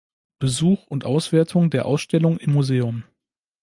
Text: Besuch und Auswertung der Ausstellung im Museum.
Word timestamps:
Besuch 0.39 0.87
und 0.87 1.05
Auswertung 1.05 1.69
der 1.69 1.85
Ausstellung 1.85 2.37
im 2.39 2.53
Museum. 2.53 3.03